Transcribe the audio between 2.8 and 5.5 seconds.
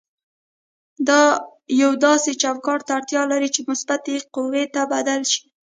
ته اړتیا لري چې مثبتې قوې ته بدل شي.